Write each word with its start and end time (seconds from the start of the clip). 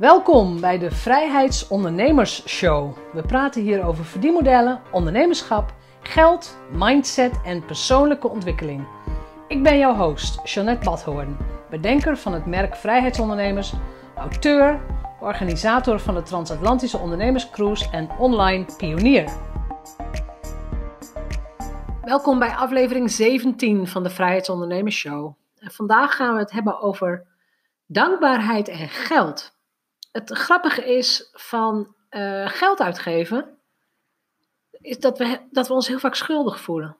Welkom 0.00 0.60
bij 0.60 0.78
de 0.78 0.90
Vrijheidsondernemers 0.90 2.48
Show. 2.48 2.96
We 3.12 3.22
praten 3.22 3.62
hier 3.62 3.84
over 3.84 4.04
verdienmodellen, 4.04 4.80
ondernemerschap, 4.92 5.74
geld, 6.00 6.58
mindset 6.72 7.40
en 7.44 7.64
persoonlijke 7.64 8.28
ontwikkeling. 8.28 8.86
Ik 9.48 9.62
ben 9.62 9.78
jouw 9.78 9.94
host, 9.94 10.48
Jeanette 10.48 10.84
Badhoorn, 10.84 11.36
bedenker 11.70 12.16
van 12.16 12.32
het 12.32 12.46
merk 12.46 12.76
Vrijheidsondernemers, 12.76 13.72
auteur, 14.16 14.80
organisator 15.20 16.00
van 16.00 16.14
de 16.14 16.22
Transatlantische 16.22 16.98
Ondernemerscruise 16.98 17.90
en 17.90 18.10
online 18.18 18.64
pionier. 18.76 19.32
Welkom 22.02 22.38
bij 22.38 22.50
aflevering 22.50 23.10
17 23.10 23.86
van 23.86 24.02
de 24.02 24.10
Vrijheidsondernemers 24.10 24.96
Show. 24.96 25.34
En 25.58 25.70
vandaag 25.70 26.16
gaan 26.16 26.34
we 26.34 26.40
het 26.40 26.52
hebben 26.52 26.80
over 26.80 27.26
dankbaarheid 27.86 28.68
en 28.68 28.88
geld. 28.88 29.58
Het 30.10 30.30
grappige 30.30 30.96
is 30.96 31.28
van 31.32 31.94
uh, 32.10 32.48
geld 32.48 32.80
uitgeven, 32.80 33.58
is 34.70 34.98
dat 34.98 35.18
we, 35.18 35.46
dat 35.50 35.68
we 35.68 35.74
ons 35.74 35.88
heel 35.88 35.98
vaak 35.98 36.14
schuldig 36.14 36.60
voelen. 36.60 36.96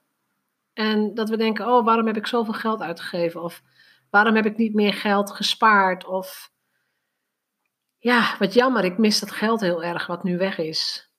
En 0.72 1.14
dat 1.14 1.28
we 1.28 1.36
denken, 1.36 1.66
oh, 1.66 1.84
waarom 1.84 2.06
heb 2.06 2.16
ik 2.16 2.26
zoveel 2.26 2.54
geld 2.54 2.80
uitgegeven? 2.80 3.42
Of 3.42 3.62
waarom 4.10 4.34
heb 4.34 4.46
ik 4.46 4.56
niet 4.56 4.74
meer 4.74 4.94
geld 4.94 5.30
gespaard? 5.30 6.04
Of 6.04 6.52
ja, 7.98 8.36
wat 8.38 8.54
jammer, 8.54 8.84
ik 8.84 8.98
mis 8.98 9.20
dat 9.20 9.30
geld 9.30 9.60
heel 9.60 9.82
erg 9.82 10.06
wat 10.06 10.22
nu 10.22 10.38
weg 10.38 10.58
is. 10.58 11.10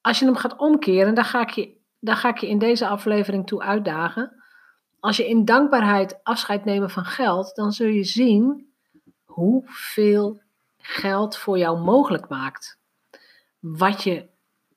Als 0.00 0.18
je 0.18 0.24
hem 0.24 0.36
gaat 0.36 0.56
omkeren, 0.56 1.14
dan 1.14 1.24
ga 1.24 1.40
ik 1.40 1.50
je, 1.50 1.76
dan 1.98 2.16
ga 2.16 2.28
ik 2.28 2.38
je 2.38 2.48
in 2.48 2.58
deze 2.58 2.86
aflevering 2.86 3.46
toe 3.46 3.62
uitdagen. 3.62 4.42
Als 5.00 5.16
je 5.16 5.28
in 5.28 5.44
dankbaarheid 5.44 6.20
afscheid 6.22 6.64
neemt 6.64 6.92
van 6.92 7.04
geld, 7.04 7.54
dan 7.54 7.72
zul 7.72 7.86
je 7.86 8.04
zien 8.04 8.72
hoeveel 9.24 10.42
geld 10.82 11.36
voor 11.36 11.58
jou 11.58 11.78
mogelijk 11.78 12.28
maakt. 12.28 12.78
Wat 13.58 14.02
je 14.02 14.28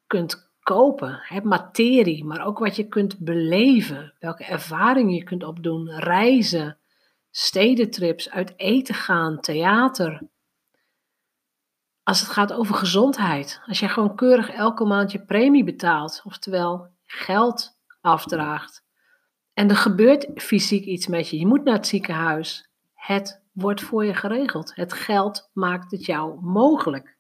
kunt 0.08 0.52
kopen, 0.60 1.20
hè, 1.22 1.42
materie, 1.42 2.26
maar 2.26 2.46
ook 2.46 2.60
wat 2.60 2.76
je 2.76 2.88
kunt 2.88 3.20
beleven, 3.20 4.14
welke 4.20 4.44
ervaringen 4.44 5.14
je 5.14 5.24
kunt 5.24 5.44
opdoen, 5.44 5.90
reizen, 5.90 6.78
stedentrips, 7.32 8.30
uit 8.30 8.54
eten 8.58 8.96
gaan, 8.96 9.40
theater. 9.40 10.22
Als 12.04 12.20
het 12.20 12.30
gaat 12.30 12.54
over 12.54 12.76
gezondheid, 12.76 13.62
als 13.66 13.80
je 13.80 13.88
gewoon 13.88 14.16
keurig 14.16 14.50
elke 14.50 14.86
maand 14.86 15.12
je 15.12 15.26
premie 15.26 15.64
betaalt, 15.64 16.22
oftewel 16.24 16.88
geld 17.06 17.78
afdraagt, 18.02 18.84
en 19.54 19.70
er 19.70 19.76
gebeurt 19.76 20.28
fysiek 20.36 20.86
iets 20.86 21.08
met 21.08 21.30
je, 21.30 21.40
je 21.40 21.48
moet 21.48 21.64
naar 21.64 21.76
het 21.76 21.88
ziekenhuis, 21.88 22.70
het 22.94 23.44
wordt 23.56 23.82
voor 23.82 24.06
je 24.06 24.14
geregeld. 24.14 24.76
Het 24.76 24.94
geld 24.94 25.50
maakt 25.54 25.92
het 25.92 26.06
jou 26.06 26.42
mogelijk. 26.42 27.18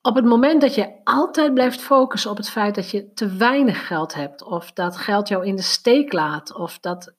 Op 0.00 0.14
het 0.14 0.24
moment 0.24 0.60
dat 0.60 0.74
je 0.74 1.00
altijd 1.04 1.54
blijft 1.54 1.80
focussen 1.80 2.30
op 2.30 2.36
het 2.36 2.50
feit 2.50 2.74
dat 2.74 2.90
je 2.90 3.12
te 3.12 3.36
weinig 3.36 3.86
geld 3.86 4.14
hebt, 4.14 4.42
of 4.42 4.72
dat 4.72 4.96
geld 4.96 5.28
jou 5.28 5.46
in 5.46 5.56
de 5.56 5.62
steek 5.62 6.12
laat, 6.12 6.54
of 6.54 6.78
dat 6.78 7.14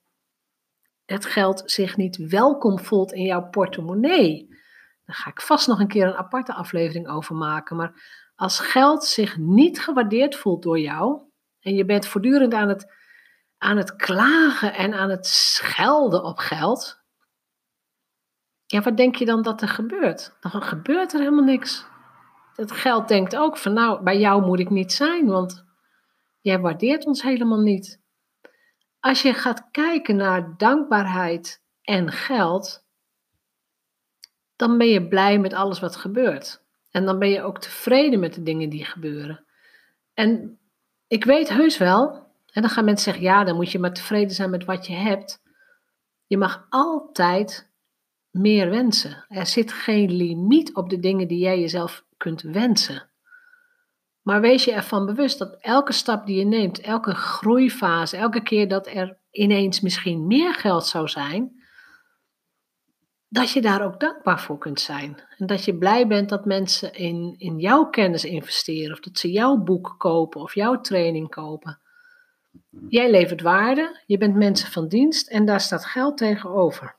het 1.05 1.25
geld 1.25 1.61
zich 1.65 1.97
niet 1.97 2.17
welkom 2.17 2.79
voelt 2.79 3.11
in 3.11 3.23
jouw 3.23 3.49
portemonnee, 3.49 4.47
daar 5.05 5.15
ga 5.15 5.29
ik 5.29 5.41
vast 5.41 5.67
nog 5.67 5.79
een 5.79 5.87
keer 5.87 6.07
een 6.07 6.15
aparte 6.15 6.53
aflevering 6.53 7.07
over 7.07 7.35
maken. 7.35 7.75
Maar 7.75 7.93
als 8.35 8.59
geld 8.59 9.03
zich 9.03 9.37
niet 9.37 9.81
gewaardeerd 9.81 10.35
voelt 10.35 10.63
door 10.63 10.79
jou 10.79 11.21
en 11.59 11.75
je 11.75 11.85
bent 11.85 12.07
voortdurend 12.07 12.53
aan 12.53 12.69
het 12.69 12.96
aan 13.57 13.77
het 13.77 13.95
klagen 13.95 14.73
en 14.73 14.93
aan 14.93 15.09
het 15.09 15.25
schelden 15.25 16.23
op 16.23 16.37
geld, 16.37 17.05
ja, 18.65 18.81
wat 18.81 18.97
denk 18.97 19.15
je 19.15 19.25
dan 19.25 19.41
dat 19.41 19.61
er 19.61 19.67
gebeurt? 19.67 20.35
Dan 20.39 20.61
gebeurt 20.61 21.13
er 21.13 21.19
helemaal 21.19 21.43
niks. 21.43 21.85
Het 22.55 22.71
geld 22.71 23.07
denkt 23.07 23.35
ook 23.35 23.57
van 23.57 23.73
nou, 23.73 24.03
bij 24.03 24.19
jou 24.19 24.45
moet 24.45 24.59
ik 24.59 24.69
niet 24.69 24.93
zijn, 24.93 25.25
want 25.25 25.65
jij 26.41 26.59
waardeert 26.59 27.05
ons 27.05 27.21
helemaal 27.21 27.61
niet. 27.61 28.01
Als 28.99 29.21
je 29.21 29.33
gaat 29.33 29.67
kijken 29.71 30.15
naar 30.15 30.57
dankbaarheid 30.57 31.63
en 31.81 32.11
geld, 32.11 32.85
dan 34.55 34.77
ben 34.77 34.87
je 34.87 35.07
blij 35.07 35.39
met 35.39 35.53
alles 35.53 35.79
wat 35.79 35.95
gebeurt. 35.95 36.65
En 36.91 37.05
dan 37.05 37.19
ben 37.19 37.29
je 37.29 37.41
ook 37.41 37.59
tevreden 37.59 38.19
met 38.19 38.33
de 38.33 38.43
dingen 38.43 38.69
die 38.69 38.85
gebeuren. 38.85 39.45
En 40.13 40.59
ik 41.07 41.23
weet 41.23 41.49
heus 41.49 41.77
wel 41.77 42.26
en 42.53 42.61
dan 42.61 42.69
gaan 42.69 42.85
mensen 42.85 43.03
zeggen, 43.03 43.23
ja, 43.23 43.43
dan 43.43 43.55
moet 43.55 43.71
je 43.71 43.79
maar 43.79 43.93
tevreden 43.93 44.35
zijn 44.35 44.49
met 44.49 44.65
wat 44.65 44.87
je 44.87 44.93
hebt. 44.93 45.41
Je 46.25 46.37
mag 46.37 46.65
altijd 46.69 47.71
meer 48.31 48.69
wensen. 48.69 49.25
Er 49.27 49.45
zit 49.45 49.73
geen 49.73 50.11
limiet 50.11 50.75
op 50.75 50.89
de 50.89 50.99
dingen 50.99 51.27
die 51.27 51.39
jij 51.39 51.59
jezelf 51.59 52.05
kunt 52.17 52.41
wensen. 52.41 53.09
Maar 54.21 54.41
wees 54.41 54.63
je 54.63 54.71
ervan 54.71 55.05
bewust 55.05 55.39
dat 55.39 55.57
elke 55.59 55.93
stap 55.93 56.25
die 56.25 56.37
je 56.37 56.45
neemt, 56.45 56.79
elke 56.79 57.15
groeifase, 57.15 58.17
elke 58.17 58.43
keer 58.43 58.67
dat 58.67 58.87
er 58.87 59.17
ineens 59.31 59.81
misschien 59.81 60.27
meer 60.27 60.53
geld 60.53 60.85
zou 60.85 61.07
zijn, 61.07 61.63
dat 63.27 63.51
je 63.51 63.61
daar 63.61 63.85
ook 63.85 63.99
dankbaar 63.99 64.39
voor 64.39 64.57
kunt 64.57 64.79
zijn. 64.79 65.23
En 65.37 65.45
dat 65.45 65.65
je 65.65 65.77
blij 65.77 66.07
bent 66.07 66.29
dat 66.29 66.45
mensen 66.45 66.93
in, 66.93 67.35
in 67.37 67.59
jouw 67.59 67.89
kennis 67.89 68.25
investeren, 68.25 68.91
of 68.91 68.99
dat 68.99 69.17
ze 69.17 69.31
jouw 69.31 69.57
boek 69.57 69.95
kopen 69.97 70.41
of 70.41 70.55
jouw 70.55 70.81
training 70.81 71.29
kopen. 71.29 71.79
Jij 72.89 73.11
levert 73.11 73.41
waarde, 73.41 74.03
je 74.05 74.17
bent 74.17 74.35
mensen 74.35 74.71
van 74.71 74.87
dienst 74.87 75.29
en 75.29 75.45
daar 75.45 75.61
staat 75.61 75.85
geld 75.85 76.17
tegenover. 76.17 76.95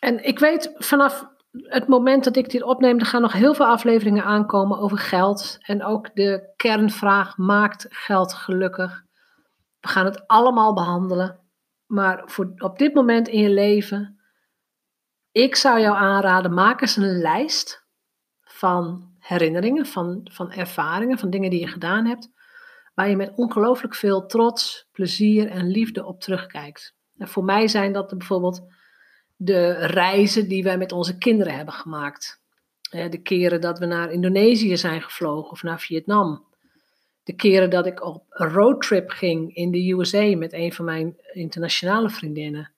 En 0.00 0.24
ik 0.24 0.38
weet 0.38 0.72
vanaf 0.74 1.28
het 1.50 1.88
moment 1.88 2.24
dat 2.24 2.36
ik 2.36 2.50
dit 2.50 2.62
opneem, 2.62 2.98
er 2.98 3.06
gaan 3.06 3.20
nog 3.20 3.32
heel 3.32 3.54
veel 3.54 3.66
afleveringen 3.66 4.24
aankomen 4.24 4.78
over 4.78 4.98
geld. 4.98 5.58
En 5.60 5.84
ook 5.84 6.14
de 6.14 6.52
kernvraag: 6.56 7.36
maakt 7.36 7.86
geld 7.88 8.34
gelukkig? 8.34 9.02
We 9.80 9.88
gaan 9.88 10.04
het 10.04 10.26
allemaal 10.26 10.74
behandelen. 10.74 11.40
Maar 11.86 12.22
voor 12.26 12.52
op 12.56 12.78
dit 12.78 12.94
moment 12.94 13.28
in 13.28 13.40
je 13.40 13.50
leven, 13.50 14.20
ik 15.32 15.56
zou 15.56 15.80
jou 15.80 15.96
aanraden: 15.96 16.54
maak 16.54 16.80
eens 16.80 16.96
een 16.96 17.18
lijst 17.18 17.86
van 18.40 19.12
herinneringen, 19.18 19.86
van, 19.86 20.20
van 20.32 20.52
ervaringen, 20.52 21.18
van 21.18 21.30
dingen 21.30 21.50
die 21.50 21.60
je 21.60 21.68
gedaan 21.68 22.06
hebt 22.06 22.33
waar 22.94 23.08
je 23.08 23.16
met 23.16 23.32
ongelooflijk 23.34 23.94
veel 23.94 24.26
trots, 24.26 24.88
plezier 24.92 25.48
en 25.48 25.66
liefde 25.66 26.04
op 26.04 26.20
terugkijkt. 26.20 26.94
En 27.16 27.28
voor 27.28 27.44
mij 27.44 27.68
zijn 27.68 27.92
dat 27.92 28.18
bijvoorbeeld 28.18 28.62
de 29.36 29.72
reizen 29.72 30.48
die 30.48 30.62
wij 30.62 30.78
met 30.78 30.92
onze 30.92 31.18
kinderen 31.18 31.54
hebben 31.54 31.74
gemaakt. 31.74 32.42
De 32.90 33.20
keren 33.22 33.60
dat 33.60 33.78
we 33.78 33.86
naar 33.86 34.12
Indonesië 34.12 34.76
zijn 34.76 35.02
gevlogen 35.02 35.50
of 35.50 35.62
naar 35.62 35.80
Vietnam. 35.80 36.44
De 37.22 37.32
keren 37.32 37.70
dat 37.70 37.86
ik 37.86 38.04
op 38.04 38.24
een 38.28 38.48
roadtrip 38.48 39.10
ging 39.10 39.54
in 39.54 39.70
de 39.70 39.90
USA 39.90 40.36
met 40.36 40.52
een 40.52 40.72
van 40.72 40.84
mijn 40.84 41.16
internationale 41.32 42.10
vriendinnen. 42.10 42.72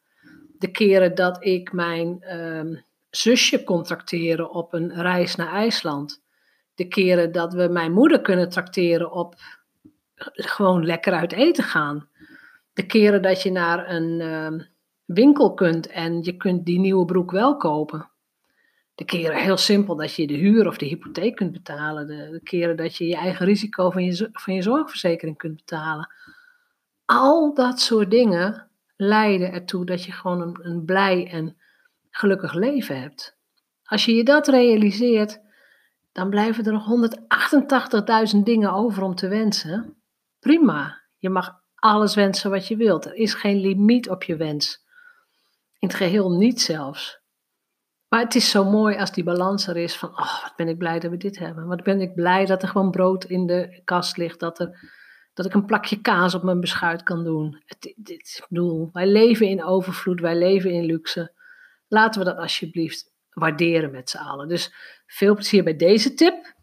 De 0.59 0.71
keren 0.71 1.15
dat 1.15 1.45
ik 1.45 1.73
mijn 1.73 2.37
um, 2.37 2.85
zusje 3.11 3.65
kon 3.65 3.83
tracteren 3.83 4.51
op 4.51 4.73
een 4.73 4.95
reis 4.95 5.35
naar 5.35 5.53
IJsland. 5.53 6.23
De 6.75 6.89
keren 6.89 7.33
dat 7.33 7.53
we 7.53 7.69
mijn 7.69 7.93
moeder 7.93 8.21
kunnen 8.21 8.49
tracteren 8.49 9.13
op 9.13 9.35
gewoon 10.25 10.85
lekker 10.85 11.13
uit 11.13 11.33
eten 11.33 11.65
gaan. 11.65 12.09
De 12.73 12.87
keren 12.87 13.23
dat 13.23 13.43
je 13.43 13.51
naar 13.51 13.91
een 13.91 14.21
uh, 14.21 14.65
winkel 15.05 15.55
kunt 15.55 15.87
en 15.87 16.23
je 16.23 16.37
kunt 16.37 16.65
die 16.67 16.79
nieuwe 16.79 17.05
broek 17.05 17.31
wel 17.31 17.57
kopen. 17.57 18.11
De 18.95 19.05
keren 19.05 19.43
heel 19.43 19.57
simpel 19.57 19.97
dat 19.97 20.15
je 20.15 20.27
de 20.27 20.35
huur 20.35 20.67
of 20.67 20.77
de 20.77 20.87
hypotheek 20.87 21.37
kunt 21.37 21.53
betalen. 21.53 22.07
De, 22.07 22.29
de 22.31 22.41
keren 22.43 22.77
dat 22.77 22.97
je 22.97 23.07
je 23.07 23.17
eigen 23.17 23.47
risico 23.47 23.91
van 23.91 24.05
je, 24.05 24.29
van 24.33 24.55
je 24.55 24.63
zorgverzekering 24.63 25.37
kunt 25.37 25.57
betalen. 25.57 26.13
Al 27.05 27.55
dat 27.55 27.81
soort 27.81 28.11
dingen 28.11 28.69
leiden 28.97 29.53
ertoe 29.53 29.85
dat 29.85 30.05
je 30.05 30.13
gewoon 30.13 30.41
een, 30.41 30.59
een 30.63 30.85
blij 30.85 31.29
en 31.31 31.57
gelukkig 32.11 32.55
leven 32.55 33.01
hebt. 33.01 33.37
Als 33.85 34.05
je 34.05 34.15
je 34.15 34.25
dat 34.25 34.49
realiseert, 34.49 35.41
dan 36.13 36.31
blijven 36.31 36.65
er 36.65 36.73
nog 36.73 36.87
188.000 38.35 38.43
dingen 38.43 38.73
over 38.73 39.03
om 39.03 39.15
te 39.15 39.29
wensen 39.29 39.96
prima. 40.47 41.03
Je 41.17 41.31
mag 41.31 41.61
alles 41.75 42.15
wensen 42.15 42.51
wat 42.51 42.69
je 42.69 42.77
wilt. 42.77 43.05
Er 43.05 43.15
is 43.15 43.35
geen 43.35 43.61
limiet 43.61 44.09
op 44.09 44.23
je 44.23 44.37
wens. 44.37 44.85
In 45.79 45.89
het 45.89 45.97
geheel 45.97 46.31
niet 46.31 46.61
zelfs. 46.61 47.21
Maar 48.09 48.21
het 48.21 48.35
is 48.35 48.51
zo 48.51 48.65
mooi 48.65 48.97
als 48.97 49.13
die 49.13 49.25
balans 49.25 49.67
er 49.67 49.77
is 49.77 49.97
van, 49.97 50.09
oh, 50.09 50.43
wat 50.43 50.53
ben 50.57 50.69
ik 50.69 50.79
blij 50.79 50.99
dat 50.99 51.11
we 51.11 51.17
dit 51.17 51.39
hebben. 51.39 51.67
Wat 51.67 51.83
ben 51.83 52.01
ik 52.01 52.15
blij 52.15 52.45
dat 52.45 52.63
er 52.63 52.69
gewoon 52.69 52.91
brood 52.91 53.25
in 53.25 53.47
de 53.47 53.81
kast 53.85 54.17
ligt, 54.17 54.41
dat, 54.41 54.59
er, 54.59 54.91
dat 55.35 55.47
ik 55.47 55.55
een 55.55 55.65
plakje 55.65 56.01
kaas 56.01 56.35
op 56.35 56.43
mijn 56.43 56.61
beschuit 56.61 57.03
kan 57.03 57.25
doen. 57.25 57.63
Het, 57.65 57.95
dit, 57.97 58.39
ik 58.39 58.47
bedoel, 58.49 58.89
wij 58.93 59.07
leven 59.07 59.49
in 59.49 59.65
overvloed, 59.65 60.21
wij 60.21 60.37
leven 60.37 60.71
in 60.71 60.85
luxe. 60.85 61.35
Laten 61.89 62.21
we 62.21 62.27
dat 62.27 62.37
alsjeblieft 62.37 63.13
waarderen 63.31 63.91
met 63.91 64.11
z'n 64.11 64.17
allen. 64.17 64.49
Dus 64.49 64.75
veel 65.07 65.35
plezier 65.35 65.65
bij 65.65 65.77
deze 65.77 66.15
tip 66.15 66.55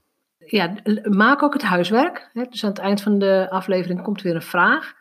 ja, 0.45 0.73
maak 1.03 1.43
ook 1.43 1.53
het 1.53 1.61
huiswerk. 1.61 2.29
Hè. 2.33 2.43
Dus 2.43 2.63
aan 2.63 2.69
het 2.69 2.79
eind 2.79 3.01
van 3.01 3.19
de 3.19 3.47
aflevering 3.49 4.01
komt 4.01 4.21
weer 4.21 4.35
een 4.35 4.41
vraag. 4.41 4.93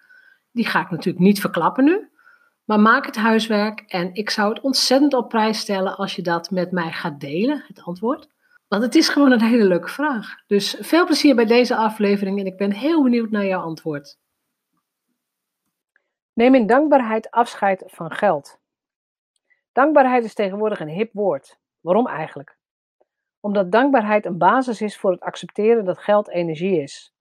Die 0.53 0.67
ga 0.67 0.81
ik 0.81 0.91
natuurlijk 0.91 1.25
niet 1.25 1.41
verklappen 1.41 1.85
nu. 1.85 2.11
Maar 2.65 2.81
maak 2.81 3.07
het 3.07 3.17
huiswerk 3.17 3.81
en 3.81 4.15
ik 4.15 4.31
zou 4.31 4.49
het 4.49 4.61
ontzettend 4.61 5.15
op 5.15 5.29
prijs 5.29 5.59
stellen 5.59 5.97
als 5.97 6.17
je 6.17 6.23
dat 6.23 6.51
met 6.51 6.71
mij 6.71 6.93
gaat 6.93 7.21
delen, 7.21 7.65
het 7.67 7.83
antwoord. 7.83 8.29
Want 8.69 8.83
het 8.83 8.95
is 8.95 9.09
gewoon 9.09 9.33
een 9.33 9.43
hele 9.43 9.65
leuke 9.65 9.89
vraag. 9.89 10.35
Dus 10.47 10.77
veel 10.81 11.05
plezier 11.05 11.35
bij 11.35 11.45
deze 11.45 11.77
aflevering 11.77 12.39
en 12.39 12.47
ik 12.47 12.57
ben 12.57 12.73
heel 12.73 13.03
benieuwd 13.03 13.31
naar 13.31 13.45
jouw 13.45 13.61
antwoord. 13.61 14.19
Neem 16.33 16.55
in 16.55 16.67
dankbaarheid 16.67 17.31
afscheid 17.31 17.83
van 17.87 18.13
geld. 18.13 18.61
Dankbaarheid 19.73 20.25
is 20.25 20.35
tegenwoordig 20.35 20.81
een 20.81 20.89
hip 20.89 21.13
woord. 21.13 21.59
Waarom 21.81 22.07
eigenlijk? 22.07 22.57
Omdat 23.43 23.73
dankbaarheid 23.73 24.27
een 24.27 24.39
basis 24.39 24.81
is 24.81 24.99
voor 24.99 25.11
het 25.11 25.21
accepteren 25.21 25.85
dat 25.85 25.99
geld 25.99 26.29
energie 26.29 26.83
is. 26.83 27.15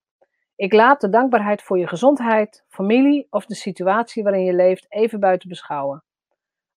Ik 0.56 0.74
laat 0.74 1.02
de 1.02 1.10
dankbaarheid 1.10 1.62
voor 1.62 1.80
je 1.80 1.88
gezondheid, 1.88 2.64
familie 2.68 3.28
of 3.30 3.46
de 3.46 3.56
situatie 3.56 4.24
waarin 4.24 4.44
je 4.44 4.54
leeft 4.54 4.86
even 4.90 5.20
buiten 5.20 5.50
beschouwen. 5.50 6.04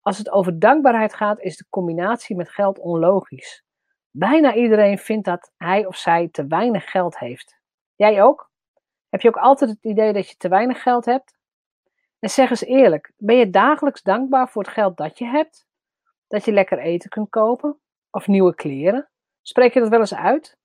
Als 0.00 0.18
het 0.18 0.30
over 0.30 0.58
dankbaarheid 0.58 1.14
gaat, 1.14 1.40
is 1.40 1.56
de 1.56 1.66
combinatie 1.70 2.36
met 2.36 2.48
geld 2.48 2.78
onlogisch. 2.78 3.64
Bijna 4.10 4.54
iedereen 4.54 4.98
vindt 4.98 5.24
dat 5.24 5.52
hij 5.56 5.86
of 5.86 5.96
zij 5.96 6.28
te 6.28 6.46
weinig 6.46 6.90
geld 6.90 7.18
heeft. 7.18 7.58
Jij 7.94 8.22
ook? 8.22 8.50
Heb 9.08 9.20
je 9.20 9.28
ook 9.28 9.36
altijd 9.36 9.70
het 9.70 9.84
idee 9.84 10.12
dat 10.12 10.28
je 10.28 10.36
te 10.36 10.48
weinig 10.48 10.82
geld 10.82 11.04
hebt? 11.04 11.38
En 12.18 12.30
zeg 12.30 12.50
eens 12.50 12.64
eerlijk, 12.64 13.12
ben 13.16 13.36
je 13.36 13.50
dagelijks 13.50 14.02
dankbaar 14.02 14.48
voor 14.48 14.62
het 14.62 14.72
geld 14.72 14.96
dat 14.96 15.18
je 15.18 15.24
hebt? 15.24 15.66
Dat 16.26 16.44
je 16.44 16.52
lekker 16.52 16.78
eten 16.78 17.10
kunt 17.10 17.28
kopen? 17.28 17.78
Of 18.10 18.26
nieuwe 18.26 18.54
kleren? 18.54 19.08
Spreek 19.46 19.74
je 19.74 19.80
dat 19.80 19.88
wel 19.88 20.00
eens 20.00 20.14
uit? 20.14 20.56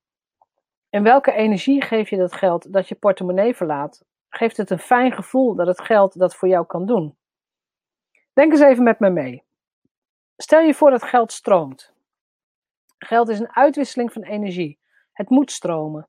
En 0.89 1.03
welke 1.03 1.31
energie 1.31 1.81
geef 1.81 2.09
je 2.09 2.17
dat 2.17 2.33
geld 2.33 2.73
dat 2.73 2.87
je 2.87 2.95
portemonnee 2.95 3.55
verlaat? 3.55 4.05
Geeft 4.29 4.57
het 4.57 4.69
een 4.69 4.79
fijn 4.79 5.11
gevoel 5.11 5.55
dat 5.55 5.67
het 5.67 5.81
geld 5.81 6.19
dat 6.19 6.35
voor 6.35 6.47
jou 6.47 6.65
kan 6.65 6.85
doen? 6.85 7.17
Denk 8.33 8.51
eens 8.51 8.61
even 8.61 8.83
met 8.83 8.99
me 8.99 9.09
mee. 9.09 9.43
Stel 10.37 10.61
je 10.61 10.73
voor 10.73 10.89
dat 10.89 11.03
geld 11.03 11.31
stroomt. 11.31 11.93
Geld 12.97 13.29
is 13.29 13.39
een 13.39 13.55
uitwisseling 13.55 14.13
van 14.13 14.23
energie. 14.23 14.79
Het 15.13 15.29
moet 15.29 15.51
stromen. 15.51 16.07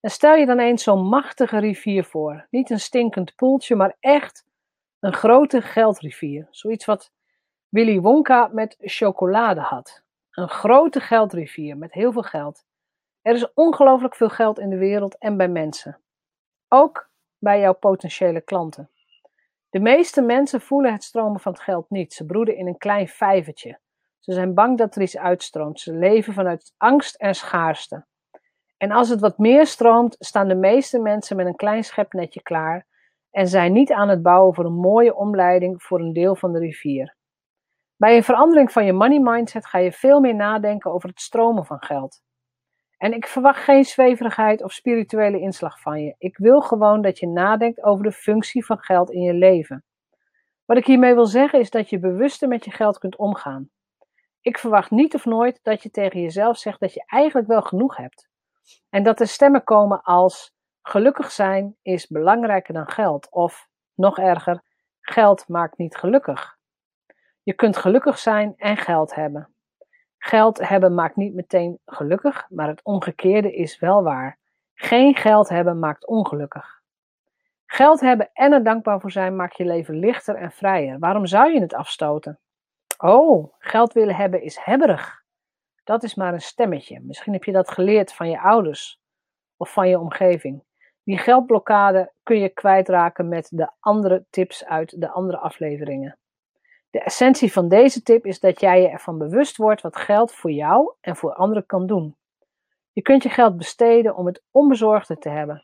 En 0.00 0.10
stel 0.10 0.34
je 0.34 0.46
dan 0.46 0.58
eens 0.58 0.82
zo'n 0.82 1.06
machtige 1.06 1.58
rivier 1.58 2.04
voor. 2.04 2.46
Niet 2.50 2.70
een 2.70 2.80
stinkend 2.80 3.34
poeltje, 3.34 3.76
maar 3.76 3.96
echt 4.00 4.44
een 5.00 5.14
grote 5.14 5.62
geldrivier. 5.62 6.46
Zoiets 6.50 6.84
wat 6.84 7.12
Willy 7.68 8.00
Wonka 8.00 8.46
met 8.52 8.76
chocolade 8.78 9.60
had. 9.60 10.02
Een 10.32 10.48
grote 10.48 11.00
geldrivier 11.00 11.76
met 11.76 11.92
heel 11.92 12.12
veel 12.12 12.22
geld. 12.22 12.64
Er 13.22 13.34
is 13.34 13.52
ongelooflijk 13.54 14.14
veel 14.14 14.28
geld 14.28 14.58
in 14.58 14.70
de 14.70 14.76
wereld 14.76 15.18
en 15.18 15.36
bij 15.36 15.48
mensen. 15.48 16.00
Ook 16.68 17.10
bij 17.38 17.60
jouw 17.60 17.72
potentiële 17.72 18.40
klanten. 18.40 18.90
De 19.70 19.80
meeste 19.80 20.22
mensen 20.22 20.60
voelen 20.60 20.92
het 20.92 21.04
stromen 21.04 21.40
van 21.40 21.52
het 21.52 21.60
geld 21.60 21.90
niet. 21.90 22.12
Ze 22.12 22.26
broeden 22.26 22.56
in 22.56 22.66
een 22.66 22.78
klein 22.78 23.08
vijvertje. 23.08 23.78
Ze 24.18 24.32
zijn 24.32 24.54
bang 24.54 24.78
dat 24.78 24.94
er 24.94 25.02
iets 25.02 25.16
uitstroomt. 25.16 25.80
Ze 25.80 25.92
leven 25.92 26.32
vanuit 26.32 26.74
angst 26.76 27.14
en 27.14 27.34
schaarste. 27.34 28.06
En 28.76 28.90
als 28.90 29.08
het 29.08 29.20
wat 29.20 29.38
meer 29.38 29.66
stroomt, 29.66 30.16
staan 30.18 30.48
de 30.48 30.54
meeste 30.54 30.98
mensen 30.98 31.36
met 31.36 31.46
een 31.46 31.56
klein 31.56 31.84
schepnetje 31.84 32.42
klaar 32.42 32.86
en 33.30 33.48
zijn 33.48 33.72
niet 33.72 33.92
aan 33.92 34.08
het 34.08 34.22
bouwen 34.22 34.54
voor 34.54 34.64
een 34.64 34.72
mooie 34.72 35.14
omleiding 35.14 35.82
voor 35.82 36.00
een 36.00 36.12
deel 36.12 36.36
van 36.36 36.52
de 36.52 36.58
rivier. 36.58 37.16
Bij 38.02 38.16
een 38.16 38.24
verandering 38.24 38.72
van 38.72 38.84
je 38.84 38.92
money 38.92 39.20
mindset 39.20 39.66
ga 39.66 39.78
je 39.78 39.92
veel 39.92 40.20
meer 40.20 40.34
nadenken 40.34 40.92
over 40.92 41.08
het 41.08 41.20
stromen 41.20 41.64
van 41.64 41.82
geld. 41.82 42.22
En 42.98 43.12
ik 43.12 43.26
verwacht 43.26 43.62
geen 43.62 43.84
zweverigheid 43.84 44.62
of 44.62 44.72
spirituele 44.72 45.40
inslag 45.40 45.80
van 45.80 46.02
je. 46.02 46.14
Ik 46.18 46.36
wil 46.36 46.60
gewoon 46.60 47.02
dat 47.02 47.18
je 47.18 47.28
nadenkt 47.28 47.82
over 47.82 48.04
de 48.04 48.12
functie 48.12 48.64
van 48.64 48.78
geld 48.78 49.10
in 49.10 49.22
je 49.22 49.34
leven. 49.34 49.84
Wat 50.64 50.76
ik 50.76 50.86
hiermee 50.86 51.14
wil 51.14 51.26
zeggen 51.26 51.60
is 51.60 51.70
dat 51.70 51.90
je 51.90 51.98
bewuster 51.98 52.48
met 52.48 52.64
je 52.64 52.70
geld 52.70 52.98
kunt 52.98 53.16
omgaan. 53.16 53.70
Ik 54.40 54.58
verwacht 54.58 54.90
niet 54.90 55.14
of 55.14 55.24
nooit 55.24 55.58
dat 55.62 55.82
je 55.82 55.90
tegen 55.90 56.20
jezelf 56.20 56.58
zegt 56.58 56.80
dat 56.80 56.94
je 56.94 57.04
eigenlijk 57.06 57.48
wel 57.48 57.62
genoeg 57.62 57.96
hebt. 57.96 58.28
En 58.90 59.02
dat 59.02 59.20
er 59.20 59.28
stemmen 59.28 59.64
komen 59.64 60.02
als 60.02 60.54
gelukkig 60.82 61.30
zijn 61.30 61.76
is 61.82 62.06
belangrijker 62.06 62.74
dan 62.74 62.90
geld. 62.90 63.30
Of 63.30 63.68
nog 63.94 64.18
erger, 64.18 64.62
geld 65.00 65.48
maakt 65.48 65.78
niet 65.78 65.96
gelukkig. 65.96 66.60
Je 67.42 67.54
kunt 67.54 67.76
gelukkig 67.76 68.18
zijn 68.18 68.54
en 68.56 68.76
geld 68.76 69.14
hebben. 69.14 69.54
Geld 70.18 70.68
hebben 70.68 70.94
maakt 70.94 71.16
niet 71.16 71.34
meteen 71.34 71.78
gelukkig, 71.84 72.46
maar 72.48 72.68
het 72.68 72.82
omgekeerde 72.82 73.54
is 73.54 73.78
wel 73.78 74.02
waar. 74.02 74.38
Geen 74.74 75.16
geld 75.16 75.48
hebben 75.48 75.78
maakt 75.78 76.06
ongelukkig. 76.06 76.80
Geld 77.66 78.00
hebben 78.00 78.30
en 78.32 78.52
er 78.52 78.64
dankbaar 78.64 79.00
voor 79.00 79.10
zijn 79.10 79.36
maakt 79.36 79.56
je 79.56 79.64
leven 79.64 79.98
lichter 79.98 80.34
en 80.34 80.52
vrijer. 80.52 80.98
Waarom 80.98 81.26
zou 81.26 81.52
je 81.52 81.60
het 81.60 81.74
afstoten? 81.74 82.40
Oh, 82.98 83.54
geld 83.58 83.92
willen 83.92 84.14
hebben 84.14 84.42
is 84.42 84.56
hebberig. 84.56 85.22
Dat 85.84 86.02
is 86.02 86.14
maar 86.14 86.32
een 86.32 86.40
stemmetje. 86.40 87.00
Misschien 87.00 87.32
heb 87.32 87.44
je 87.44 87.52
dat 87.52 87.70
geleerd 87.70 88.12
van 88.12 88.30
je 88.30 88.40
ouders 88.40 89.00
of 89.56 89.72
van 89.72 89.88
je 89.88 89.98
omgeving. 89.98 90.64
Die 91.04 91.18
geldblokkade 91.18 92.12
kun 92.22 92.38
je 92.38 92.48
kwijtraken 92.48 93.28
met 93.28 93.48
de 93.50 93.70
andere 93.80 94.24
tips 94.30 94.64
uit 94.64 95.00
de 95.00 95.08
andere 95.08 95.38
afleveringen. 95.38 96.18
De 96.92 97.00
essentie 97.00 97.52
van 97.52 97.68
deze 97.68 98.02
tip 98.02 98.26
is 98.26 98.40
dat 98.40 98.60
jij 98.60 98.80
je 98.80 98.88
ervan 98.88 99.18
bewust 99.18 99.56
wordt 99.56 99.80
wat 99.80 99.96
geld 99.96 100.32
voor 100.32 100.50
jou 100.50 100.94
en 101.00 101.16
voor 101.16 101.34
anderen 101.34 101.66
kan 101.66 101.86
doen. 101.86 102.16
Je 102.92 103.02
kunt 103.02 103.22
je 103.22 103.28
geld 103.28 103.56
besteden 103.56 104.16
om 104.16 104.26
het 104.26 104.42
onbezorgde 104.50 105.18
te 105.18 105.28
hebben, 105.28 105.62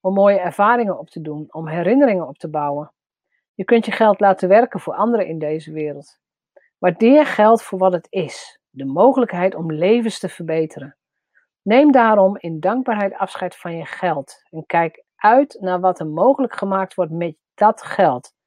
om 0.00 0.14
mooie 0.14 0.38
ervaringen 0.38 0.98
op 0.98 1.08
te 1.08 1.20
doen, 1.20 1.46
om 1.48 1.68
herinneringen 1.68 2.28
op 2.28 2.38
te 2.38 2.50
bouwen. 2.50 2.92
Je 3.54 3.64
kunt 3.64 3.84
je 3.86 3.92
geld 3.92 4.20
laten 4.20 4.48
werken 4.48 4.80
voor 4.80 4.94
anderen 4.94 5.26
in 5.26 5.38
deze 5.38 5.72
wereld. 5.72 6.18
Waardeer 6.78 7.26
geld 7.26 7.62
voor 7.62 7.78
wat 7.78 7.92
het 7.92 8.06
is, 8.10 8.60
de 8.68 8.84
mogelijkheid 8.84 9.54
om 9.54 9.72
levens 9.72 10.18
te 10.18 10.28
verbeteren. 10.28 10.96
Neem 11.62 11.92
daarom 11.92 12.36
in 12.38 12.60
dankbaarheid 12.60 13.14
afscheid 13.14 13.56
van 13.56 13.76
je 13.76 13.84
geld 13.84 14.42
en 14.50 14.66
kijk 14.66 15.04
uit 15.16 15.56
naar 15.60 15.80
wat 15.80 16.00
er 16.00 16.06
mogelijk 16.06 16.54
gemaakt 16.56 16.94
wordt 16.94 17.12
met 17.12 17.36
dat 17.54 17.82
geld. 17.82 18.38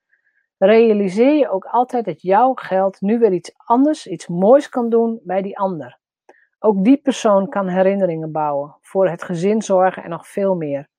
Realiseer 0.58 1.34
je 1.34 1.50
ook 1.50 1.66
altijd 1.66 2.06
dat 2.06 2.22
jouw 2.22 2.54
geld 2.54 3.02
nu 3.02 3.20
weer 3.20 3.34
iets 3.34 3.52
anders, 3.56 4.08
iets 4.08 4.28
moois 4.28 4.70
kan 4.70 4.90
doen 4.90 5.20
bij 5.24 5.42
die 5.42 5.58
ander. 5.58 6.00
Ook 6.60 6.84
die 6.84 6.98
persoon 6.98 7.50
kan 7.50 7.68
herinneringen 7.68 8.32
bouwen, 8.32 8.78
voor 8.82 9.10
het 9.10 9.24
gezin 9.24 9.62
zorgen 9.62 10.04
en 10.04 10.10
nog 10.10 10.28
veel 10.28 10.56
meer. 10.56 10.90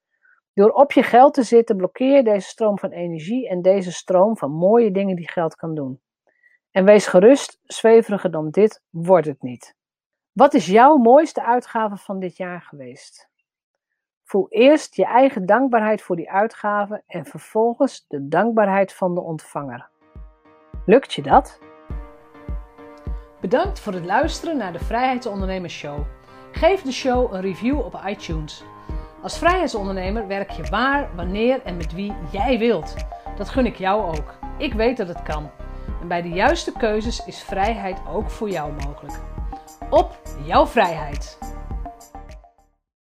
Door 0.54 0.70
op 0.70 0.92
je 0.92 1.02
geld 1.02 1.34
te 1.34 1.42
zitten 1.42 1.76
blokkeer 1.76 2.16
je 2.16 2.22
deze 2.22 2.48
stroom 2.48 2.78
van 2.78 2.90
energie 2.90 3.48
en 3.48 3.62
deze 3.62 3.92
stroom 3.92 4.36
van 4.36 4.50
mooie 4.50 4.90
dingen 4.90 5.16
die 5.16 5.30
geld 5.30 5.54
kan 5.54 5.74
doen. 5.74 6.00
En 6.70 6.84
wees 6.84 7.06
gerust, 7.06 7.60
zweveriger 7.62 8.30
dan 8.30 8.50
dit 8.50 8.82
wordt 8.90 9.26
het 9.26 9.42
niet. 9.42 9.76
Wat 10.32 10.54
is 10.54 10.66
jouw 10.66 10.96
mooiste 10.96 11.44
uitgave 11.44 11.96
van 11.96 12.18
dit 12.18 12.36
jaar 12.36 12.62
geweest? 12.62 13.30
Voel 14.24 14.46
eerst 14.48 14.96
je 14.96 15.04
eigen 15.04 15.46
dankbaarheid 15.46 16.02
voor 16.02 16.16
die 16.16 16.30
uitgave 16.30 17.02
en 17.06 17.24
vervolgens 17.24 18.04
de 18.08 18.28
dankbaarheid 18.28 18.92
van 18.92 19.14
de 19.14 19.20
ontvanger. 19.20 19.88
Lukt 20.86 21.12
je 21.12 21.22
dat? 21.22 21.58
Bedankt 23.40 23.80
voor 23.80 23.92
het 23.92 24.04
luisteren 24.04 24.56
naar 24.56 24.72
de 24.72 24.78
Vrijheidsondernemers 24.78 25.74
Show. 25.74 25.98
Geef 26.52 26.82
de 26.82 26.92
show 26.92 27.32
een 27.32 27.40
review 27.40 27.78
op 27.78 28.00
iTunes. 28.06 28.64
Als 29.22 29.38
vrijheidsondernemer 29.38 30.26
werk 30.26 30.50
je 30.50 30.62
waar, 30.62 31.16
wanneer 31.16 31.62
en 31.62 31.76
met 31.76 31.92
wie 31.92 32.12
jij 32.30 32.58
wilt. 32.58 32.94
Dat 33.36 33.48
gun 33.48 33.66
ik 33.66 33.76
jou 33.76 34.16
ook. 34.16 34.34
Ik 34.58 34.72
weet 34.72 34.96
dat 34.96 35.08
het 35.08 35.22
kan. 35.22 35.50
En 36.00 36.08
bij 36.08 36.22
de 36.22 36.28
juiste 36.28 36.72
keuzes 36.72 37.26
is 37.26 37.42
vrijheid 37.42 38.00
ook 38.08 38.30
voor 38.30 38.50
jou 38.50 38.72
mogelijk. 38.72 39.20
Op 39.90 40.18
jouw 40.44 40.66
vrijheid! 40.66 41.43